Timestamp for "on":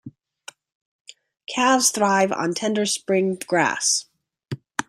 2.31-2.55